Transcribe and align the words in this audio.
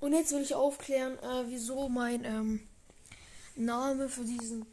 Und 0.00 0.12
jetzt 0.12 0.32
will 0.32 0.42
ich 0.42 0.54
aufklären, 0.54 1.18
äh, 1.18 1.44
wieso 1.48 1.88
mein 1.88 2.24
ähm, 2.24 2.68
Name 3.56 4.08
für 4.08 4.24
diesen 4.24 4.64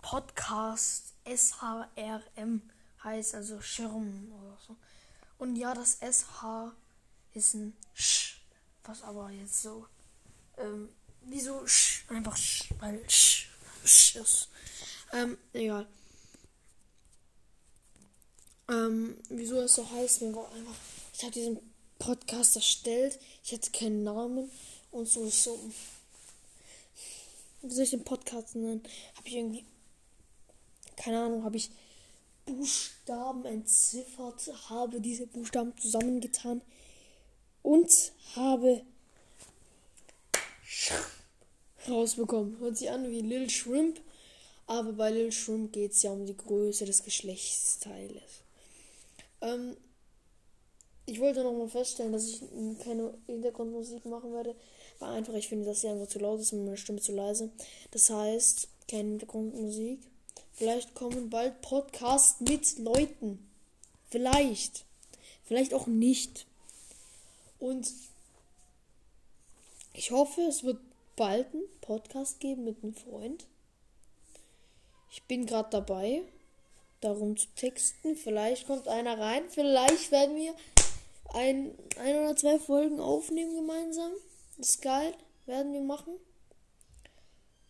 Podcast 0.00 1.12
SHRM 1.26 2.62
heißt, 3.04 3.34
also 3.34 3.60
Schirm 3.60 4.32
oder 4.32 4.56
so. 4.66 4.76
Und 5.38 5.56
ja, 5.56 5.74
das 5.74 5.98
SH 6.00 6.72
ist 7.34 7.54
ein 7.54 7.76
Sch, 7.94 8.38
was 8.84 9.02
aber 9.02 9.30
jetzt 9.30 9.60
so, 9.60 9.86
ähm, 10.56 10.88
wieso 11.22 11.66
Sch, 11.66 12.04
einfach 12.08 12.36
Sch, 12.36 12.70
weil 12.78 13.02
Sch, 13.10 13.48
Sch 13.84 14.16
ist. 14.16 14.48
Ähm, 15.12 15.36
egal. 15.52 15.86
Ähm, 18.68 19.18
wieso 19.28 19.60
es 19.60 19.74
so 19.74 19.88
heißt, 19.88 20.22
mir 20.22 20.34
war 20.34 20.50
einfach, 20.52 20.74
ich 21.12 21.22
habe 21.22 21.32
diesen 21.32 21.58
Podcast 21.98 22.56
erstellt, 22.56 23.18
ich 23.44 23.52
hatte 23.52 23.70
keinen 23.70 24.02
Namen 24.02 24.50
und 24.90 25.08
so, 25.08 25.28
so, 25.28 25.58
wie 27.62 27.70
soll 27.70 27.84
ich 27.84 27.90
den 27.90 28.04
Podcast 28.04 28.54
nennen? 28.54 28.82
Habe 29.16 29.28
ich 29.28 29.34
irgendwie, 29.34 29.64
keine 30.96 31.20
Ahnung, 31.20 31.44
habe 31.44 31.56
ich 31.56 31.70
Buchstaben 32.44 33.44
entziffert, 33.44 34.50
habe 34.68 35.00
diese 35.00 35.26
Buchstaben 35.26 35.76
zusammengetan 35.78 36.62
und 37.62 37.90
habe 38.36 38.82
rausbekommen. 41.88 42.58
Hört 42.60 42.76
sich 42.76 42.90
an 42.90 43.10
wie 43.10 43.20
Lil 43.20 43.50
Shrimp, 43.50 44.00
aber 44.66 44.92
bei 44.92 45.10
Lil 45.10 45.32
Shrimp 45.32 45.72
geht 45.72 45.92
es 45.92 46.02
ja 46.02 46.10
um 46.12 46.24
die 46.24 46.36
Größe 46.36 46.84
des 46.84 47.02
Geschlechtsteiles. 47.02 48.42
Ähm, 49.40 49.76
ich 51.06 51.20
wollte 51.20 51.44
noch 51.44 51.52
mal 51.52 51.68
feststellen, 51.68 52.12
dass 52.12 52.26
ich 52.26 52.42
keine 52.82 53.14
Hintergrundmusik 53.26 54.04
machen 54.06 54.32
werde, 54.32 54.56
weil 54.98 55.10
einfach 55.10 55.34
ich 55.34 55.48
finde, 55.48 55.64
dass 55.64 55.80
sie 55.80 55.88
einfach 55.88 56.08
zu 56.08 56.18
laut 56.18 56.40
ist 56.40 56.52
und 56.52 56.64
meine 56.64 56.76
Stimme 56.76 57.00
zu 57.00 57.12
leise. 57.12 57.50
Das 57.92 58.10
heißt, 58.10 58.68
keine 58.90 59.10
Hintergrundmusik. 59.10 60.00
Vielleicht 60.52 60.94
kommen 60.94 61.30
bald 61.30 61.60
Podcasts 61.60 62.40
mit 62.40 62.78
Leuten. 62.78 63.38
Vielleicht. 64.10 64.84
Vielleicht 65.44 65.74
auch 65.74 65.86
nicht. 65.86 66.46
Und 67.60 67.92
ich 69.92 70.10
hoffe, 70.10 70.42
es 70.42 70.64
wird 70.64 70.80
bald 71.14 71.46
einen 71.54 71.62
Podcast 71.80 72.40
geben 72.40 72.64
mit 72.64 72.82
einem 72.82 72.94
Freund. 72.94 73.46
Ich 75.12 75.22
bin 75.22 75.46
gerade 75.46 75.70
dabei, 75.70 76.22
darum 77.00 77.36
zu 77.36 77.46
texten. 77.54 78.16
Vielleicht 78.16 78.66
kommt 78.66 78.88
einer 78.88 79.18
rein. 79.18 79.44
Vielleicht 79.48 80.10
werden 80.10 80.36
wir 80.36 80.54
ein, 81.34 81.76
ein 81.98 82.16
oder 82.16 82.36
zwei 82.36 82.58
Folgen 82.58 83.00
aufnehmen 83.00 83.54
gemeinsam. 83.54 84.12
Das 84.56 84.70
ist 84.70 84.82
geil. 84.82 85.14
Werden 85.46 85.72
wir 85.72 85.80
machen. 85.80 86.14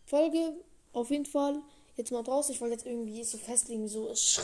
Folge 0.05 0.53
auf 0.93 1.11
jeden 1.11 1.25
Fall 1.25 1.61
jetzt 1.95 2.11
mal 2.11 2.23
draußen. 2.23 2.53
Ich 2.53 2.61
wollte 2.61 2.75
jetzt 2.75 2.85
irgendwie 2.85 3.23
so 3.23 3.37
festlegen, 3.37 3.87
so 3.87 4.09
es 4.09 4.41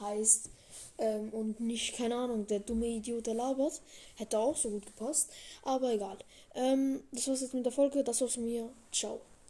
heißt. 0.00 0.50
Ähm, 0.98 1.30
und 1.30 1.60
nicht, 1.60 1.96
keine 1.96 2.16
Ahnung, 2.16 2.46
der 2.46 2.60
dumme 2.60 2.86
Idiot, 2.86 3.26
der 3.26 3.34
labert. 3.34 3.80
Hätte 4.16 4.38
auch 4.38 4.56
so 4.56 4.70
gut 4.70 4.86
gepasst. 4.86 5.30
Aber 5.62 5.92
egal. 5.92 6.18
Ähm, 6.54 7.02
das 7.12 7.28
war's 7.28 7.40
jetzt 7.40 7.54
mit 7.54 7.64
der 7.64 7.72
Folge. 7.72 8.04
Das 8.04 8.20
war's 8.20 8.34
von 8.34 8.44
mir. 8.44 8.68
Ciao. 8.92 9.20